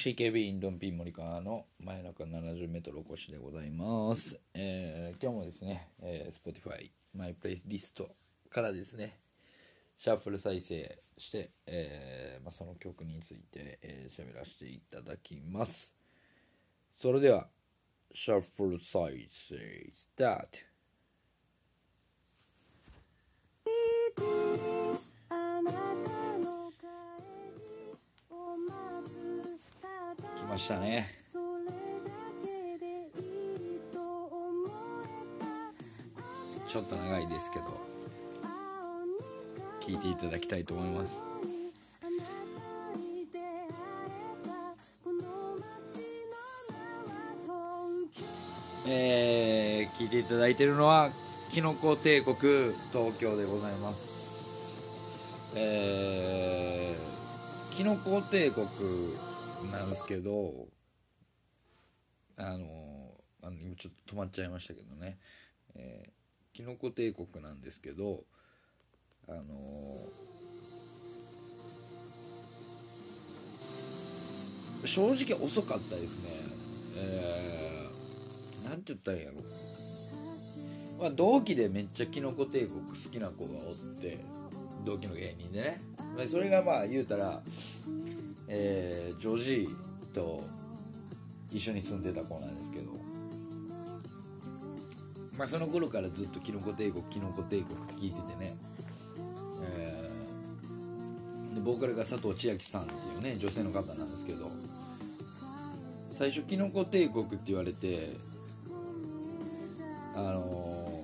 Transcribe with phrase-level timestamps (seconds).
[0.00, 8.08] CKB インドンピン森川の真夜中 70m お越しでございます、えー今日もですね、えー Spotify マイプレイリスト
[8.48, 9.18] からですね
[9.98, 15.94] シャッフル再生して、えーまあ、その曲について喋、えー喋らせていただきます。
[16.94, 17.48] それでは
[18.14, 19.56] シャッフル再生
[19.92, 20.69] スタート。
[30.50, 31.06] ましたね。
[36.68, 37.64] ちょっと長いですけど
[38.42, 39.18] 青に
[39.80, 41.18] 聴いていただきたいと思います。
[42.96, 43.38] えた
[45.04, 45.22] この
[45.56, 45.98] 街
[46.30, 46.34] の
[47.46, 48.24] 名は東京
[48.88, 51.10] えー聞いていただいているのは
[51.50, 52.36] きのこ帝国
[52.92, 55.52] 東京でございます。
[55.54, 58.66] えー、きのこ帝国
[59.72, 60.68] なんですけど
[62.36, 65.18] あのあの今ちょっと止まっちゃいましたけどね、
[65.74, 68.24] えー、きのこ帝国なんですけど
[69.28, 69.42] あの
[74.84, 76.30] 正直遅かったですね。
[76.96, 79.40] えー、なんて言ったらいいんやろ。
[80.98, 84.18] まあ、同期でめっちゃキノコ帝国好きな子がおって
[84.84, 85.80] 同期の芸人でね、
[86.16, 87.42] まあ、それがまあ言うたら、
[88.52, 90.42] えージョージーと
[91.52, 92.92] 一緒に住んでた子なんですけど、
[95.38, 98.56] まあ、その頃からずっとキノコ帝国キノコ帝国って聞いててね、
[99.62, 104.50] えーでボーカルが佐藤千秋さんっていうね女性の方なんですけど。
[106.20, 108.10] 最初キノコ帝国って言われて
[110.14, 111.02] あの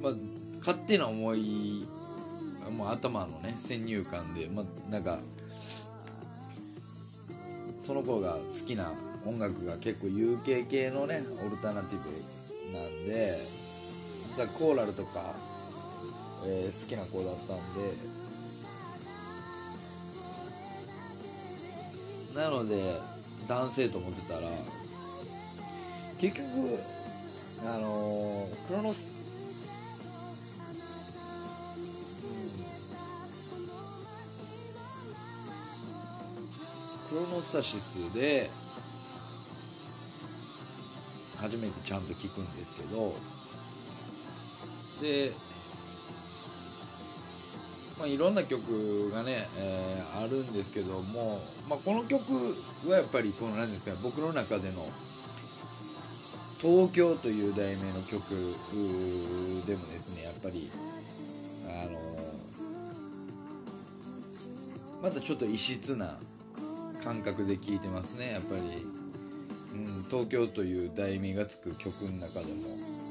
[0.00, 0.12] ーまあ
[0.60, 1.86] 勝手な思い
[2.72, 5.18] もう頭のね先入観で、ま、なんか
[7.78, 8.92] その子が好きな
[9.24, 13.36] 音楽が結構 UK 系のねオルタナティブなんで
[14.36, 15.34] だコーラルとか、
[16.46, 18.22] えー好きな子だったんで。
[22.34, 22.96] なので
[23.46, 24.48] 男性と思ってたら
[26.18, 26.48] 結局
[27.66, 29.04] あのークロノス
[37.12, 38.50] クロノスタシスで
[41.36, 43.14] 初めてちゃんと聞くんですけど
[45.02, 45.32] で、
[47.98, 52.56] まあ、いろんな曲がね、えーあるんですけども、まあ、この曲
[52.88, 54.88] はやっぱりこの何ですかね僕の中での
[56.62, 58.22] 「東京」という題名の曲
[59.66, 60.70] でもですねやっぱり
[61.66, 61.98] あの
[65.02, 66.18] またちょっと異質な
[67.04, 68.86] 感覚で聴いてますねやっぱり、
[69.74, 73.02] うん、東京という題名がつく曲の中でも。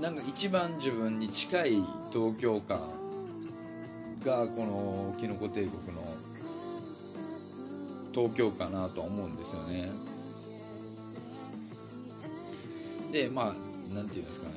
[0.00, 1.70] なんか一番自分に近い
[2.12, 2.80] 東京感
[4.24, 6.02] がこのきのこ帝国の
[8.12, 9.90] 東京かなとは思うんですよね。
[13.12, 14.54] でまあなんていうんですかね。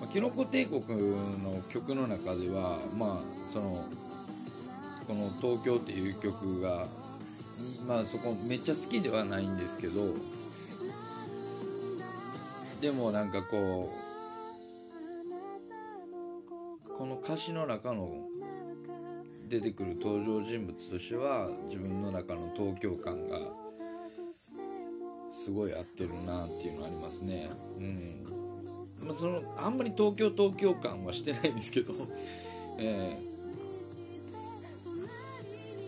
[0.00, 0.80] まきのこ帝国
[1.42, 3.84] の曲の中ではまあその
[5.06, 6.88] この「東京」っていう曲が
[7.86, 10.14] まあそこめっちゃ好きではないんですけど
[12.80, 14.08] でもなんかこう
[16.96, 18.28] この歌詞の中の
[19.48, 23.38] 出てくる登場人物としては自分の中の東京感が
[25.32, 27.48] すごい合ってるなっていうのありますね。
[27.78, 28.26] うん。
[29.06, 31.94] まあそのあんまり東京東京感はしてないんですけど。
[32.78, 33.27] ええ。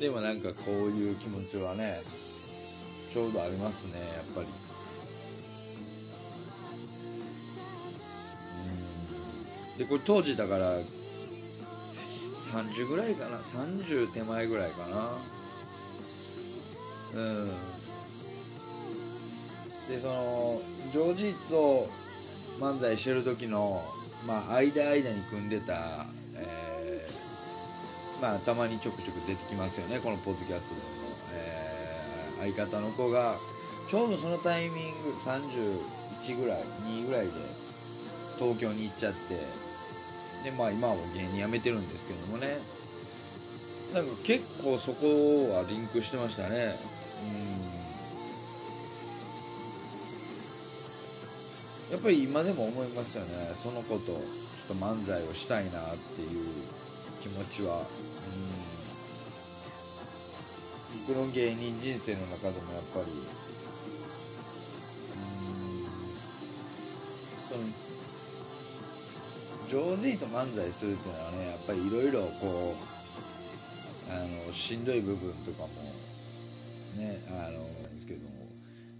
[0.00, 2.00] でもなんかこういう気持ちはね
[3.12, 4.46] ちょうどありますねやっぱり。
[9.74, 9.78] うん。
[9.78, 10.78] でこれ当時だから
[12.52, 15.12] 30ぐらいかな？30手前ぐらいかな？
[17.14, 17.50] うん。
[19.88, 20.60] でその
[20.92, 21.88] ジョージと
[22.58, 23.82] 漫才してる時の
[24.26, 26.06] まあ間間に組んでた、
[28.24, 30.86] まあたまにちょくちょく出てきますよねこのポッドキャストでも、
[31.34, 31.74] えー
[32.40, 33.36] 相方の子が
[33.88, 37.32] ちょうどそのタイミング31ぐらい2ぐらいで
[38.38, 39.36] 東京に行っちゃって
[40.42, 42.58] でまあ今はも芸人辞めてるんですけどもね
[43.94, 46.74] なんか結構そこはリンクしてましたね。
[51.88, 51.92] うん。
[51.92, 53.54] やっぱり今でも思いますよね。
[53.62, 54.18] その子とちょっ
[54.66, 56.83] と漫才をしたいなっていう。
[57.24, 57.78] 気持ちは。
[57.78, 57.84] うん。
[61.08, 63.06] 僕の芸人人生の中でもやっぱり。
[65.16, 65.88] うん。
[67.48, 67.64] その
[69.70, 75.68] 上手にと漫才するっていうのはねやっぱりいろいろこうあのしんどい部分とかも
[76.98, 78.44] ねあのですけども。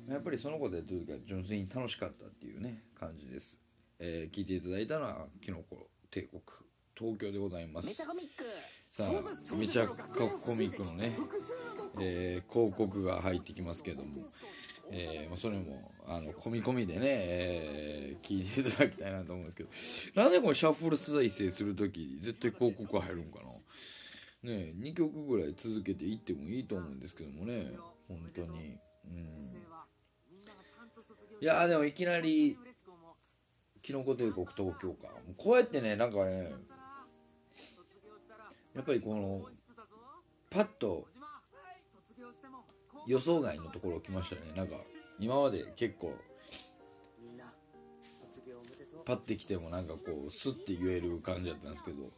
[0.08, 3.58] やっぱりそのことやってる時は純粋に楽しかったっていうね感じです、
[3.98, 6.40] えー聞いていただいたのは「キノコ帝国。
[6.96, 7.86] 東京」でございます。
[7.86, 8.44] めちゃコミック。
[8.92, 11.16] さあめちゃコミックのね、
[12.00, 14.28] えー広告が入ってきますけども、
[14.90, 19.70] えーまあそれもあの込み込みでね、えー聞いていただきたいなと思うんですけど。
[20.22, 23.40] なんでこれシャッフル再生する時絶対広告入るんか
[24.44, 24.50] な？
[24.50, 27.72] ね2曲ぐらい続けていってもいいと思うんですけどもね。
[28.06, 28.78] 本当に。
[29.06, 29.56] うん。
[31.40, 32.56] いやーでもいきなり
[33.82, 35.08] キノコ帝国東京か。
[35.36, 36.52] こうやってねなんかね
[38.74, 39.42] やっぱりこの
[40.50, 41.06] パッと
[43.06, 44.52] 予想外のところ来ましたね。
[44.56, 44.76] なんか
[45.18, 46.14] 今まで結構
[49.04, 52.10] パッて来てもなんかこうスッて言える感じだったんですけど、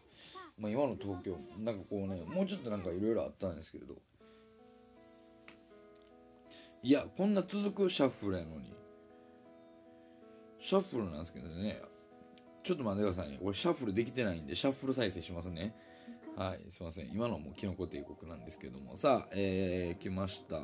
[0.58, 3.94] まあ、今の東京なんかこうねもうちょっとなんかいろいろあったんですけど
[6.82, 8.72] いやこんな続くシャッフルやのに
[10.60, 11.80] シャッフルなんですけどね
[12.62, 13.38] ちょっと待ってくださいね。
[13.42, 15.74] 俺シャッフルできてないんでシャッフル再生しますね。
[16.36, 17.10] はいすいません。
[17.10, 18.98] 今のもキノコ帝国なんですけども。
[18.98, 20.56] さあえー、来ました。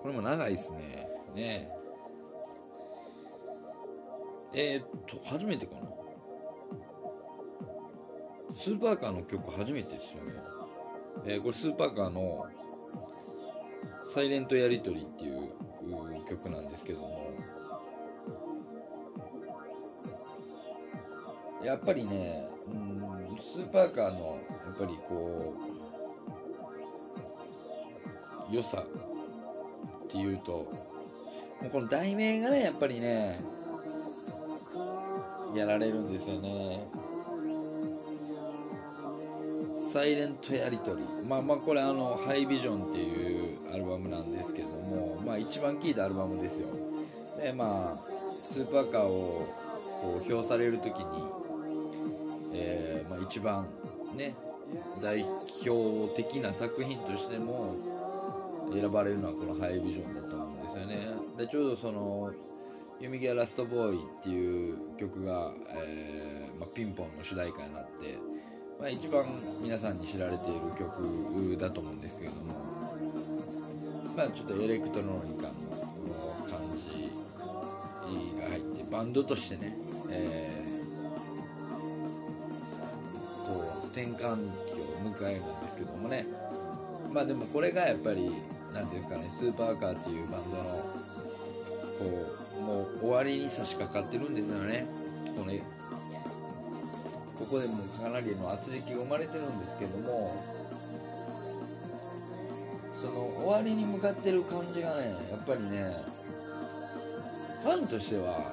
[0.00, 1.10] これも長いですね。
[1.34, 1.70] ね。
[4.54, 5.80] えー、っと初めてかな。
[8.54, 10.32] スーパーカーの曲初めてですよね、
[11.26, 12.46] えーこれスーパーカーの
[14.14, 15.52] 「サイレントやりとり」っていう
[16.30, 17.27] 曲なんですけども。
[21.64, 22.70] やっぱりねう
[23.32, 25.54] んスーパーカーのやっぱりこ
[28.50, 28.84] う良さ
[30.04, 33.38] っていうともうこの題名がねやっぱりね
[35.54, 36.86] やられるんですよね。
[39.92, 41.02] サイレントやりとり。
[41.26, 46.68] まあまあこれあのハイビジョンっていうアルバムなんですけどもまあ一番聴いたアルバムですよ。
[47.40, 47.96] でまあ
[48.34, 49.46] スーパーカーを
[50.02, 51.04] こう評される時に、
[52.52, 53.66] えーまあ、一番
[54.16, 54.34] ね
[55.00, 55.24] 代
[55.66, 57.74] 表的な作品としても
[58.72, 61.08] 選ばれるのはこのハイビジョンだと思うんですよね。
[61.38, 62.32] でちょうどその
[63.00, 68.18] 「ユミギアラストボーイ」っていう曲が、えーまあ、ピンポンの主題歌になって、
[68.78, 69.24] まあ、一番
[69.62, 72.54] 皆さんに知られている曲だと思うんですけれども
[74.16, 75.52] まあちょっとエレクトロニカの
[76.50, 79.78] 感じが入ってバンドとしてね、
[80.10, 80.57] えー
[83.98, 84.36] 転換
[84.68, 86.24] 期を迎えるんですけどもね。
[87.12, 88.30] まあでもこれがやっぱり
[88.72, 90.64] 何ていうんですかねスーパーカーっていうバンドの
[91.98, 94.86] こうもう終わりに差し掛かってるんですよね。
[95.36, 95.52] この
[97.38, 100.44] ここでもうかなりの圧力が生まれてるんですけども
[102.92, 106.02] その終わりに向かってる感じがねやっぱりね
[107.62, 108.52] ファンとしては、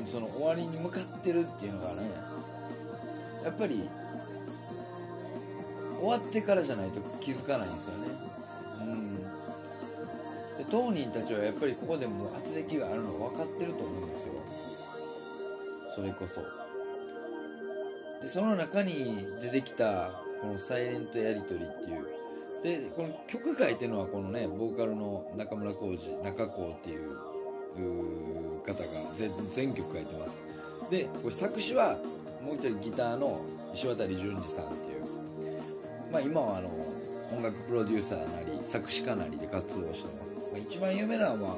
[0.00, 2.31] うん、その終わりに向かってるっていうのがね
[3.44, 3.88] やっぱり
[5.98, 8.06] 終わってからじゃないと気づかないんですよね。
[8.80, 9.16] うん。
[10.58, 14.34] で当人たちはやっぱりここでもう圧力があるの分かってると思うんですよ。
[15.94, 16.40] それこそ。
[18.22, 22.06] でその中に出てきたこの「サイレントやり取り」っていう。
[22.62, 27.16] でこの曲書いてるのはこのねボーカルの中村浩二中光っていう
[28.62, 28.84] 方が
[29.50, 30.42] 全曲書いてます。
[30.90, 31.98] でこれ作詞は
[32.44, 33.38] もう一人ギターの
[33.72, 35.02] いしわたり淳治さんっていう。
[36.12, 36.68] まあ今はあの
[37.34, 41.56] 音楽プロデューサーなり作詞家なりで活動してます、まあ、一番有名なのは、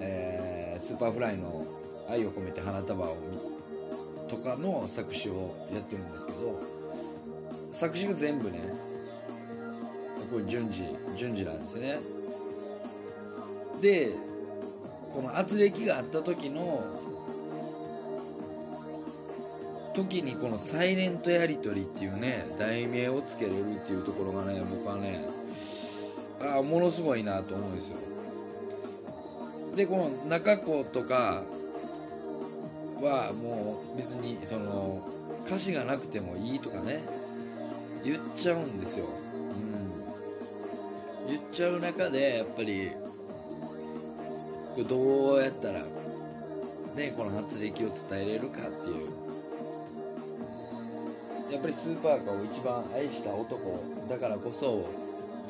[0.00, 1.62] えー Superfly の
[2.08, 6.58] 「愛を込めて花束を」とかの作詞をやってるんですけど
[7.70, 8.58] 作詞が全部ね
[10.32, 10.84] これ淳治
[11.16, 11.98] 淳治なんですね。
[13.80, 14.10] で
[15.14, 16.84] この圧力があった時の
[19.94, 25.24] 時にこのサイレントやり取りっていうね題名をつけれるっていうところがね僕はね
[26.40, 27.96] あものすごいなと思うんですよ。
[29.76, 31.42] でこの中子とか
[33.00, 35.06] はもう別にその
[35.46, 37.02] 歌詞がなくてもいいとかね
[38.04, 39.06] 言っちゃうんですよ、
[41.26, 42.92] うん、言っちゃう中でやっぱり
[44.88, 45.82] どうやったら
[46.96, 49.29] ねこの発力を伝えれるかっていう。
[51.50, 53.58] やっぱりスーパーカーを一番愛した男
[54.08, 54.88] だからこそ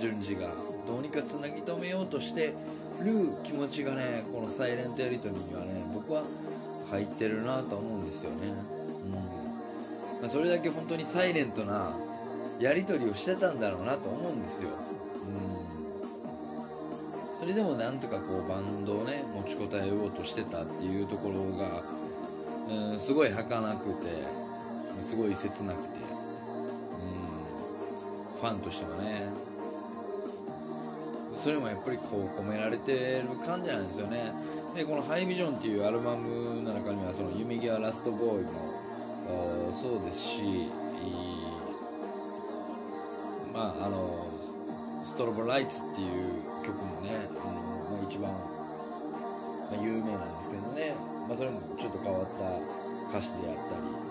[0.00, 0.48] 順次が
[0.86, 2.54] どうにかつなぎ止めようとして
[3.00, 6.22] る気持ちがねこのサイレントやり取りにはね僕は
[6.90, 8.36] 入ってるなと思うんですよね、
[9.04, 9.12] うん。
[9.12, 11.92] まあ、それだけ本当にサイレントな
[12.58, 14.72] やり取りをしてたんだろうなと思うんですよ、う
[17.34, 21.82] ん、それでもなんとかこうバンドをね持ちこたえようとしてたっていうところが、
[22.92, 24.49] うん、すごい儚くて。
[25.02, 26.00] すごい切なくて、う
[28.36, 29.50] ん、ファンとしてもね。
[31.40, 34.30] それもやっぱりこう込められてる感じなんですよね。
[34.74, 38.52] でこの「ハイビジョンっていうアルバムの中にはその「夢際ラストボーイも」
[39.30, 40.70] もそうですし
[43.54, 44.26] まああの
[45.02, 48.38] 「ストロボライツ」っていう曲もねあの、まあ、一番、ま
[49.78, 50.94] あ、有名なんですけどね、
[51.26, 54.09] まあ、それもちょっと変わった歌詞であったり。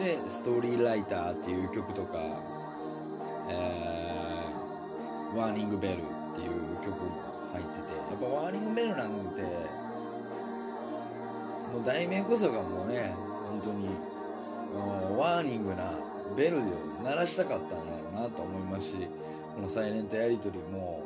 [0.00, 2.18] で「ストーリーライター」っていう曲とか
[3.50, 6.00] 「えー、ワーニングベル」っ
[6.34, 7.10] ていう曲も
[7.52, 9.42] 入っててやっぱワーニングベルなんて
[11.72, 13.14] もう題名こそがもうね
[13.48, 13.88] 本当に
[14.74, 15.92] もうワーニングな
[16.36, 16.60] ベルを
[17.04, 18.94] 鳴らしたかったんだろうなと思いますし
[19.54, 21.02] このサイレントやり取りも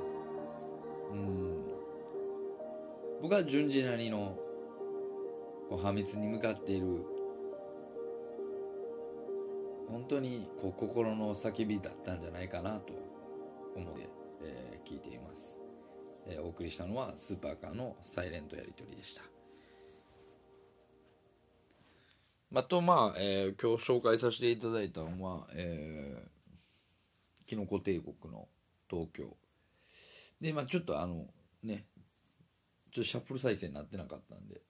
[1.12, 1.64] うん。
[3.22, 4.36] 僕は順次なりの
[5.70, 7.06] こう破滅に向かっている
[9.88, 12.92] 本当にこう心の叫びだったんじゃないかなと
[13.76, 14.08] 思って、
[14.42, 15.58] えー聞いています、
[16.26, 19.22] えーお送りしたのはスーパーカーのサイレントやり取りでした。
[22.56, 28.48] あとまあ、えー今日紹介させていただいたのは、えー、キノコ帝国の
[28.88, 29.36] 東京。
[30.40, 31.26] でまあちょっとあの
[31.62, 31.86] ね
[32.92, 34.60] ちょっとシャッフル再生になってなかったんで、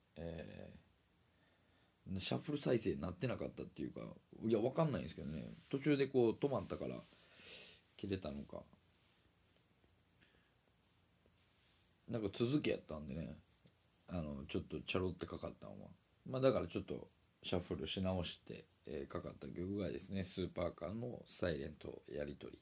[2.19, 4.01] シャッフル再生になってなかったっていうか
[4.45, 5.43] いやわかんないんですけどね。
[5.69, 6.95] 途中でこう止まったから
[7.97, 8.63] 切れたのか。
[12.07, 13.37] なんか続きやったんでね。
[14.07, 15.89] あのちょっとチャロってかかったのは。
[16.29, 17.07] まあだからちょっと
[17.43, 22.55] シャッフルし直して、えーかかった曲がですねスーパーカーのサイレントやり取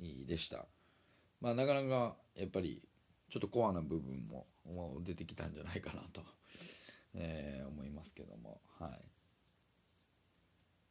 [0.00, 0.66] りでした。
[1.40, 2.82] まあなかなかやっぱり
[3.30, 4.46] ちょっとコアな部分も
[5.00, 6.22] 出てきたんじゃないかなと、
[7.14, 8.60] えー思いますけども。
[8.78, 8.90] はい。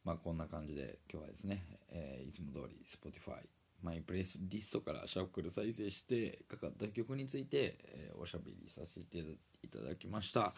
[0.03, 3.47] まあこんな感じで今日はですね、えーいつも通り Spotify
[3.81, 10.53] マイプレイスリストからシャッフル再生してかかった曲について、えーおしゃべりさせていただきました、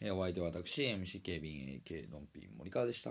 [0.00, 3.10] えーお相手は私 MC 警備員 AK ドンピン森川でした。